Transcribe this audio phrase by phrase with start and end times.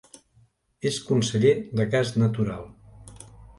[0.91, 2.67] És conseller de Gas Natural.